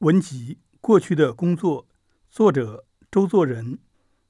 [0.00, 1.84] 文集《过去的工作》，
[2.30, 3.80] 作者周作人，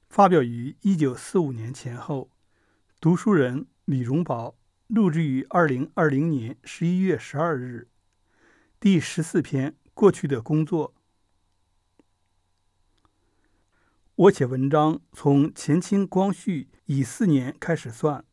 [0.09, 2.29] 发表于一九四五年前后。
[2.99, 4.57] 读书人李荣宝，
[4.87, 7.87] 录制于二零二零年十一月十二日。
[8.81, 10.93] 第十四篇《过去的工作》。
[14.15, 18.25] 我写文章从前清光绪乙巳年开始算，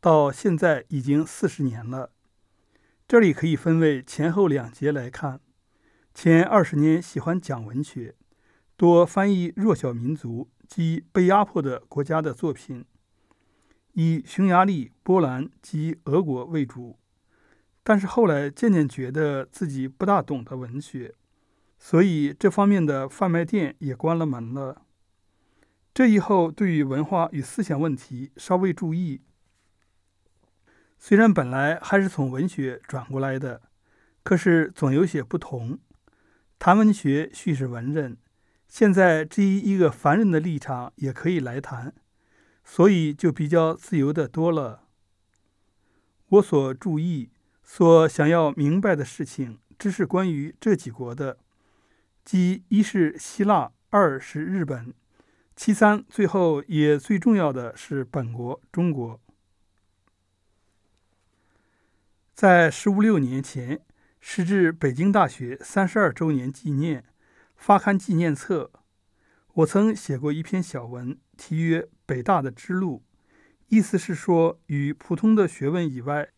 [0.00, 2.12] 到现在已经四十年了。
[3.08, 5.40] 这里可以分为前后两节来看。
[6.16, 8.14] 前二十年喜欢讲文学，
[8.74, 12.86] 多翻译弱小民族及被压迫的国家的作品，
[13.92, 16.98] 以匈牙利、波兰及俄国为主。
[17.82, 21.14] 但是后来渐渐觉得自己不大懂得文学，
[21.78, 24.86] 所以这方面的贩卖店也关了门了。
[25.92, 29.20] 这以后对于文化与思想问题稍微注意，
[30.98, 33.60] 虽然本来还是从文学转过来的，
[34.22, 35.78] 可是总有些不同。
[36.58, 38.16] 谈文学须是文人，
[38.66, 41.94] 现在至于一个凡人的立场也可以来谈，
[42.64, 44.82] 所以就比较自由的多了。
[46.28, 47.30] 我所注意、
[47.62, 51.38] 所想要明白的事情，只是关于这几国的，
[52.24, 54.92] 即一是希腊，二是日本。
[55.54, 59.20] 其三，最后也最重要的是本国中国。
[62.34, 63.80] 在十五六年前，
[64.28, 67.04] 时至北京大学三十二周年纪念，
[67.54, 68.72] 发刊纪念册。
[69.54, 73.04] 我曾写过一篇小文，题曰《北大的之路》，
[73.68, 76.30] 意思是说，与普通的学问以外，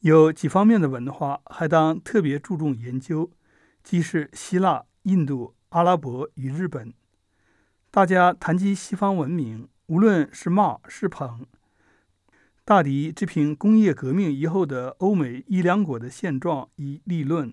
[0.00, 3.32] 有几方面的文化还当特别注重研究，
[3.82, 6.92] 即是希腊、印度、阿拉伯与日本。
[7.90, 11.46] 大家谈及西方文明，无论是骂是捧，
[12.64, 17.52] 大抵只凭工业革命以后的欧美一两国的现状以立论，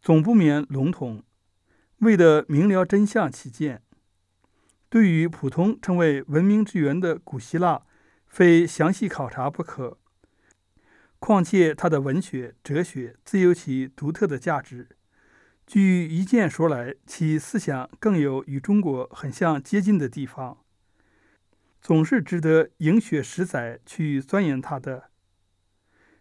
[0.00, 1.22] 总不免笼统。
[1.98, 3.82] 为的明了真相起见，
[4.88, 7.82] 对于普通称为文明之源的古希腊，
[8.26, 9.98] 非详细考察不可。
[11.20, 14.88] 况且他的文学、哲学自有其独特的价值。
[15.64, 20.61] 据一见说来，其思想更有与中国很像接近的地方，
[21.82, 25.10] 总是值得饮血十载去钻研它的。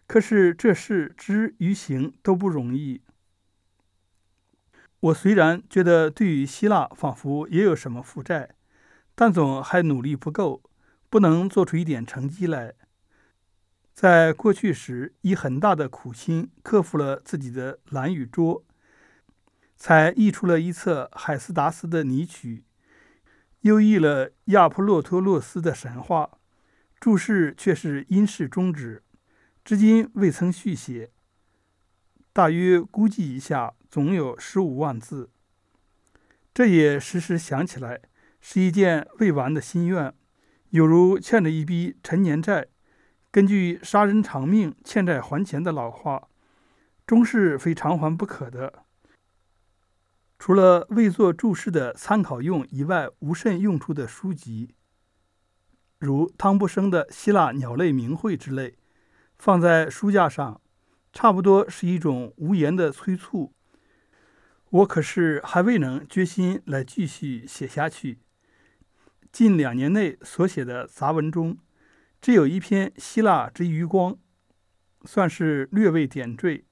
[0.08, 3.02] 可是这事知与行都不容易。
[5.00, 8.56] 我虽然觉得对于希腊仿佛也有什么负债，
[9.16, 10.64] 但总还努力不够，
[11.10, 12.74] 不能做出一点成绩来。
[13.94, 18.66] 在过去时，以很大的苦心克服了自己的懒与拙。
[19.78, 22.66] 才译出了一册海斯达斯的拟曲，
[23.62, 26.32] 又译了亚普洛托洛斯的神话，
[27.00, 29.04] 注释却是因事终止，
[29.64, 31.12] 至今未曾续写。
[32.34, 35.30] 大约估计一下，总有十五万字。
[36.54, 38.02] 这也时时想起来，
[38.40, 40.14] 是一件未完的心愿，
[40.72, 42.68] 有如欠着一笔陈年债。
[43.30, 46.28] 根据“杀人偿命，欠债还钱”的老话，
[47.06, 48.84] 终是非偿还不可的。
[50.44, 54.74] 除了未做注释的参考用以外，无甚用处的书籍，
[56.00, 58.76] 如汤布生的《希腊鸟类名汇》之类，
[59.38, 60.60] 放在书架上，
[61.14, 63.54] 差不多是一种无言的催促。
[64.72, 68.18] 我可是还未能决心来继续写下去。
[69.32, 71.60] 近两年内所写的杂文中，
[72.20, 74.14] 只有一篇《希腊之余光》，
[75.06, 76.66] 算是略微点缀。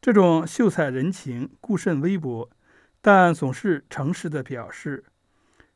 [0.00, 2.48] 这种秀才人情，固甚微薄。
[3.04, 5.04] 但总是诚实的表示，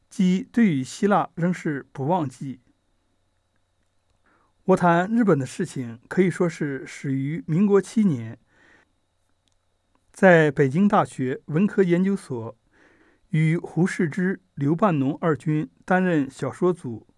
[0.09, 2.60] 即对于希腊仍是不忘记。
[4.66, 8.38] 我谈日本的事情，可以说是始于民国七年，
[10.12, 12.56] 在北京大学文科研究所，
[13.31, 17.08] 与胡适之、刘半农二军担任小说组，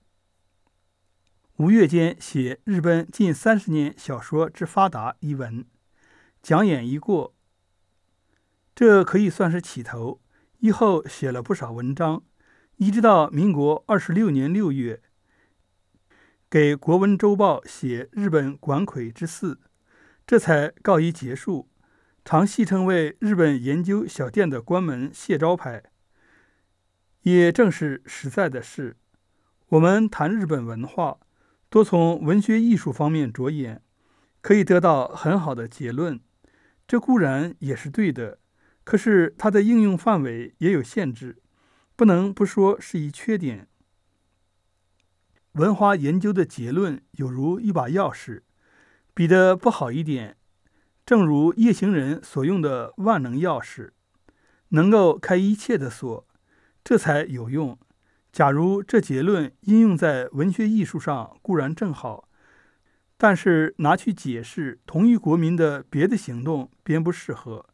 [1.56, 5.66] 五月间写日本近三十年小说之发达一文，
[6.42, 7.34] 讲演一过。
[8.78, 10.20] 这可以算是起头，
[10.60, 12.22] 以后写了不少文章，
[12.76, 15.02] 一直到民国二十六年六月，
[16.48, 19.58] 给《国文周报》写日本管窥之四，
[20.24, 21.68] 这才告一结束。
[22.24, 25.82] 常戏称为日本研究小店的关门卸招牌。
[27.22, 28.96] 也正是实在的事，
[29.70, 31.18] 我们谈日本文化，
[31.68, 33.82] 多从文学艺术方面着眼，
[34.40, 36.20] 可以得到很好的结论。
[36.86, 38.38] 这固然也是对的。
[38.88, 41.42] 可是它的应用范围也有限制，
[41.94, 43.68] 不能不说是一缺点。
[45.52, 48.40] 文化研究的结论有如一把钥匙，
[49.12, 50.38] 比的不好一点，
[51.04, 53.90] 正如夜行人所用的万能钥匙，
[54.68, 56.26] 能够开一切的锁，
[56.82, 57.78] 这才有用。
[58.32, 62.26] 假如这结论应用在文学艺术上，固然正好，
[63.18, 67.66] 但是拿去解释同一国民的别的行动，便不适合。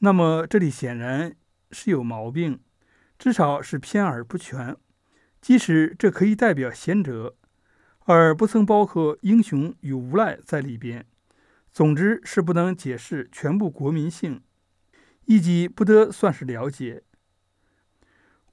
[0.00, 1.34] 那么这里显然
[1.70, 2.60] 是有毛病，
[3.18, 4.76] 至少是偏而不全。
[5.40, 7.36] 即使这可以代表贤者，
[8.00, 11.06] 而不曾包括英雄与无赖在里边。
[11.70, 14.42] 总之是不能解释全部国民性，
[15.26, 17.04] 以及不得算是了解。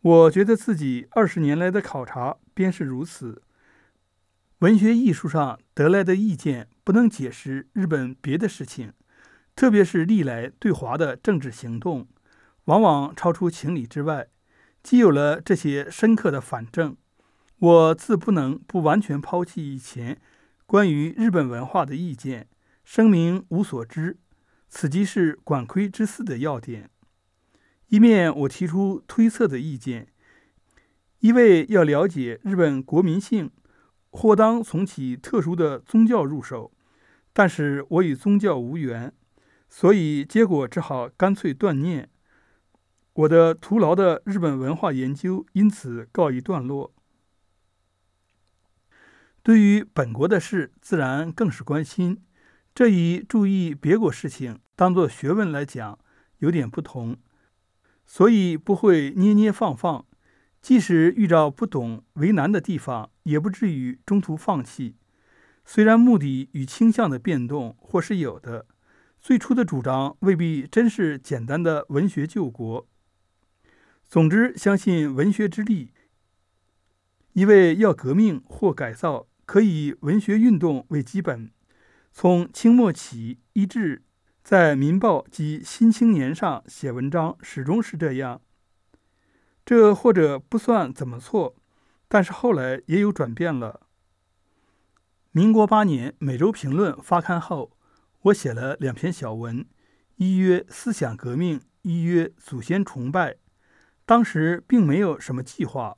[0.01, 3.41] 我觉得自己二十年来的考察便是如此。
[4.59, 8.93] 文学艺术上得来的意见不能解释日本别的事情，
[9.57, 12.07] 特别是历来对华的政治行动，
[12.65, 14.27] 往往超出情理之外。
[14.83, 16.95] 既有了这些深刻的反证，
[17.57, 20.21] 我自不能不完全抛弃以前
[20.67, 22.47] 关于日本文化的意见，
[22.85, 24.19] 声明无所知。
[24.69, 26.91] 此即是管窥之四的要点。
[27.87, 30.09] 一面我提出推测的意见，
[31.21, 33.49] 一位要了解日本国民性，
[34.11, 36.71] 或当从其特殊的宗教入手。
[37.33, 39.13] 但是我与宗教无缘，
[39.69, 42.09] 所以结果只好干脆断念。
[43.13, 46.93] 我的徒劳的日本文化研究因此告一段落。
[49.41, 52.21] 对于本国的事，自然更是关心。
[52.75, 55.97] 这与注意别国事情当做学问来讲，
[56.39, 57.17] 有点不同。
[58.05, 60.05] 所以不会捏捏放放，
[60.61, 64.95] 即使遇到不懂为难的地方，也不至于中途放弃。
[65.65, 68.65] 虽然目的与倾向的变动或是有的，
[69.27, 72.87] 最初的主张未必真是简单的文学救国。
[74.07, 75.91] 总之，相信文学之力，
[77.33, 81.51] 一位要革命或改造，可以文学运动为基本，
[82.13, 84.05] 从清末起一直。
[84.41, 88.39] 在《民报》及《新青年》上写文章，始终是这样。
[89.65, 91.57] 这或者不算怎么错，
[92.07, 93.81] 但是后来也有转变了。
[95.31, 97.76] 民国八年，《每周评论》发刊后，
[98.23, 99.65] 我写了两篇小文，
[100.15, 103.35] 一曰“思想革命”，一曰“祖先崇拜”。
[104.05, 105.95] 当时并没有什么计划，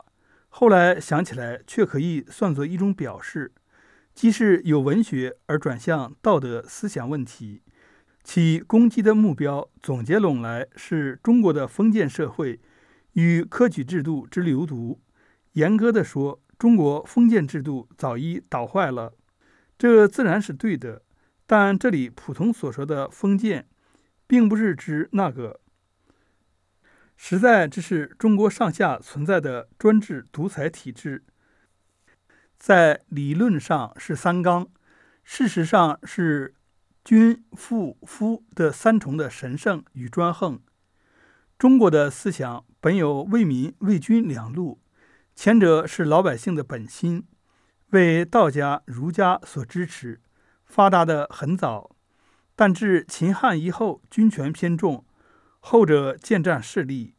[0.48, 3.52] 后来想起来，却可以算作一种表示，
[4.14, 7.62] 即是有文学而转向道德思想问题。
[8.22, 12.60] 其攻击的目标总结拢来是中国的封建社会
[13.14, 15.00] 与科举制度之流毒。
[15.54, 19.14] 严格的说，中国封建制度早已倒坏了，
[19.78, 21.02] 这自然是对的。
[21.50, 23.66] 但这里普通所说的封建，
[24.28, 25.58] 并不是指那个，
[27.16, 31.24] 实在只是中国上下存在的专制独裁体制，
[32.56, 34.68] 在理论上是三纲，
[35.24, 36.54] 事实上是。
[37.02, 40.60] 君、父、夫的三重的神圣与专横。
[41.58, 44.78] 中国的思想本有为民、为君两路，
[45.34, 47.26] 前者是老百姓的本心，
[47.88, 50.20] 为道家、儒家所支持，
[50.70, 51.90] 发达的很早。
[52.54, 55.04] 但至秦汉以后，君权偏重，
[55.58, 57.14] 后者渐占势力。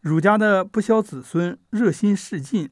[0.00, 2.70] 儒家的不肖子孙热心事尽，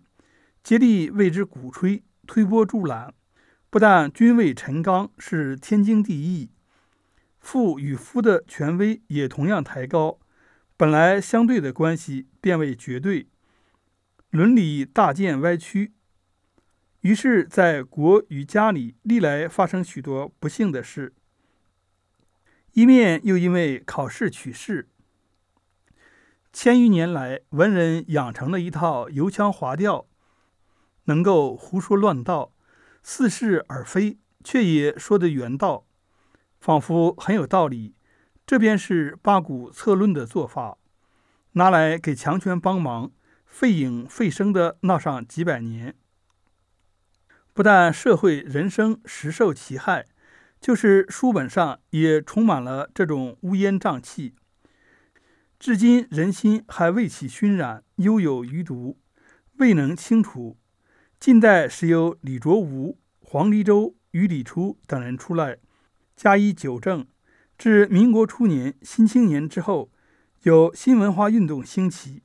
[0.62, 3.14] 竭力为之鼓吹、推波助澜。
[3.70, 6.50] 不但君位臣纲是天经地义，
[7.38, 10.18] 父与夫的权威也同样抬高，
[10.76, 13.28] 本来相对的关系变为绝对，
[14.30, 15.92] 伦理大渐歪曲。
[17.00, 21.14] 于是，在国与家里历来发生许多不幸的事。
[22.72, 24.88] 一面又因为考试取士，
[26.52, 30.06] 千余年来文人养成了一套油腔滑调，
[31.04, 32.52] 能够胡说乱道。
[33.02, 35.86] 似是而非，却也说得原道，
[36.60, 37.94] 仿佛很有道理。
[38.46, 40.76] 这便是八股策论的做法，
[41.52, 43.10] 拿来给强权帮忙，
[43.46, 45.94] 费影费声的闹上几百年。
[47.60, 50.06] 不但社会人生实受其害，
[50.62, 54.34] 就是书本上也充满了这种乌烟瘴气。
[55.58, 58.96] 至今人心还未起熏染，犹有余毒，
[59.58, 60.56] 未能清除。
[61.18, 65.58] 近代时有李卓吾、黄黎周、于礼初等人出来
[66.16, 67.06] 加以纠正。
[67.58, 69.90] 至民国初年，《新青年》之后，
[70.44, 72.22] 有新文化运动兴起，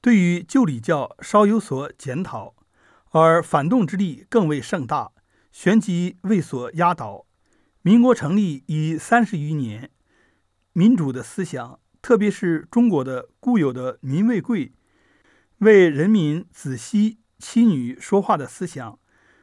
[0.00, 2.54] 对于旧礼教稍有所检讨，
[3.12, 5.12] 而反动之力更为盛大，
[5.50, 7.26] 旋即为所压倒。
[7.80, 9.90] 民国成立已三十余年，
[10.72, 14.72] 民主的思想，特别是中国的固有的民为贵，
[15.58, 17.20] 为人民子息。
[17.38, 19.00] 妻女说话的思想，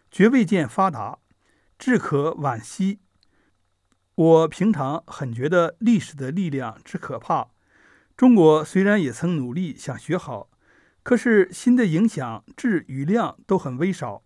[0.09, 1.19] 绝未见发达，
[1.77, 2.99] 至可惋惜。
[4.15, 7.49] 我平常很觉得历史的力量之可怕，
[8.15, 10.49] 中国虽然也曾努力想学好，
[11.03, 14.24] 可是新的影响质与量都很微少。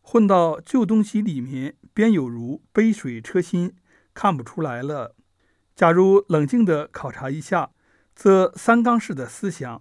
[0.00, 3.74] 混到旧东西里面，便有如杯水车薪，
[4.14, 5.14] 看不出来了。
[5.74, 7.70] 假如冷静地考察一下，
[8.14, 9.80] 则三纲式的思想、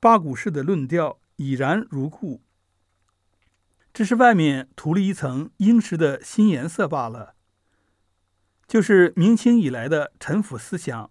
[0.00, 2.40] 八股式的论调已然如故，
[3.92, 7.34] 只是外面涂了一层英式的新颜色罢了。
[8.66, 11.10] 就是明清以来的陈腐思想，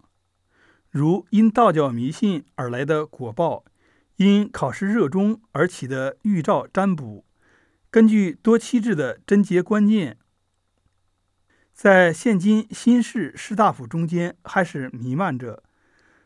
[0.92, 3.64] 如因道教迷信而来的果报，
[4.16, 7.26] 因考试热衷而起的预兆占卜。
[7.92, 10.18] 根据多期制的贞节观念，
[11.74, 15.64] 在现今新式士大夫中间还是弥漫着，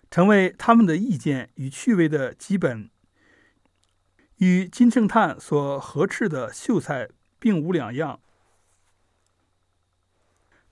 [0.10, 2.90] 成为他们的意见与趣味的基本，
[4.38, 8.20] 与金圣叹所呵斥的秀才并无两样。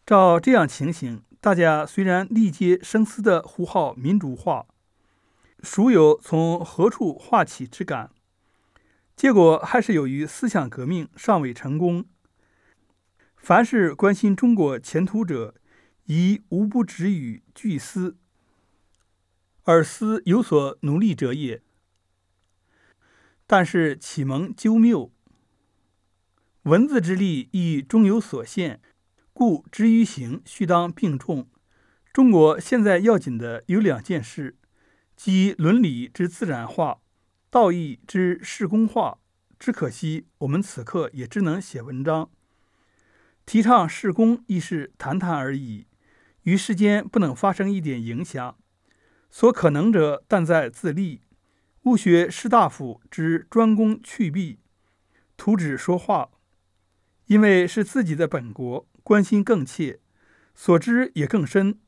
[0.06, 4.68] 照这样情形，大家虽然力竭声嘶的呼号民主化，
[5.64, 8.12] 孰有从何处化起之感？
[9.16, 12.06] 结果还是由于思想革命尚未成功。
[13.38, 15.56] 凡是关心中国前途者，
[16.06, 18.18] 宜无不止于聚思，
[19.64, 21.64] 而思有所努力者也。
[23.48, 25.12] 但是启蒙究谬，
[26.64, 28.80] 文字之力亦终有所限，
[29.34, 31.48] 故知于行须当并重。
[32.14, 34.58] 中国现在要紧的有两件事，
[35.16, 37.00] 即伦理之自然化。
[37.50, 39.20] 道义之事功化，
[39.60, 42.30] 只可惜我们此刻也只能写文章，
[43.46, 45.88] 提倡事功亦是谈谈而已，
[46.44, 48.58] 于世间不能发生一点影响。
[49.30, 51.22] 所可能者，但在自立。
[51.84, 54.60] 勿学士大夫之专攻去弊，
[55.36, 56.30] 图纸说话，
[57.26, 60.00] 因为是自己的本国，关心更切，
[60.54, 61.80] 所知也更深。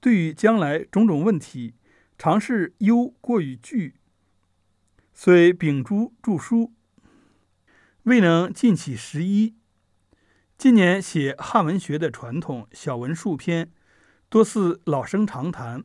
[0.00, 1.74] 对于将来种种问题，
[2.18, 3.94] 常是忧过于惧。
[5.12, 6.72] 虽秉烛著书，
[8.02, 9.54] 未能尽其时宜。
[10.58, 13.72] 今年写汉文学的传统小文数篇，
[14.28, 15.84] 多似老生常谈，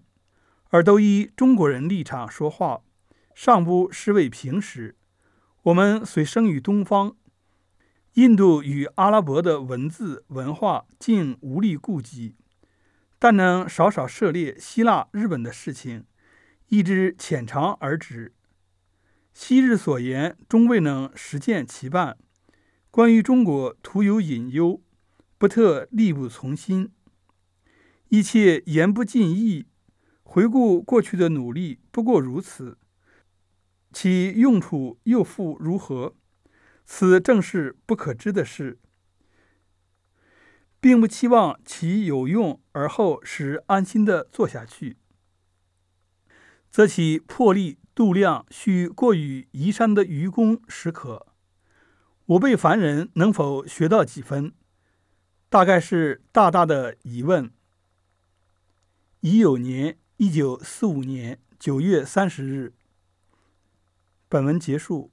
[0.70, 2.82] 而都依中国人立场说话，
[3.34, 4.96] 尚不失为平时。
[5.64, 7.16] 我们虽生于东方，
[8.14, 12.36] 印度与阿拉伯的文字文化竟无力顾及，
[13.20, 16.06] 但能少少涉猎希腊、日本的事情，
[16.70, 18.34] 亦知浅尝而止。
[19.34, 22.18] 昔日所言，终未能实践其半。
[22.92, 24.82] 关于中国，徒有隐忧，
[25.38, 26.92] 不特力不从心。
[28.10, 29.68] 一切言不尽意。
[30.24, 32.78] 回顾过去的努力，不过如此。
[33.94, 36.16] 其用处又复如何？
[36.92, 38.80] 此正是不可知的事，
[40.80, 44.98] 并不期望其有用，而后使安心的做下去，
[46.72, 47.78] 则其魄力。
[47.94, 51.28] 度量须过于移山的愚公时可，
[52.28, 54.54] 我辈凡人能否学到几分，
[55.50, 57.52] 大概是大大的疑问。
[59.20, 62.74] 乙酉年一九四五年九月三十日，
[64.30, 65.12] 本文结束。